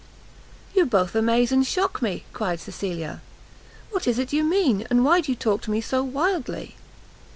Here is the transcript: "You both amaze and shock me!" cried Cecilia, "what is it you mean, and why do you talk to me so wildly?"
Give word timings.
"You 0.73 0.87
both 0.87 1.13
amaze 1.13 1.51
and 1.51 1.63
shock 1.63 2.01
me!" 2.01 2.23
cried 2.33 2.59
Cecilia, 2.59 3.21
"what 3.91 4.07
is 4.07 4.17
it 4.17 4.33
you 4.33 4.43
mean, 4.43 4.87
and 4.89 5.05
why 5.05 5.21
do 5.21 5.31
you 5.31 5.35
talk 5.35 5.61
to 5.65 5.69
me 5.69 5.79
so 5.79 6.03
wildly?" 6.03 6.75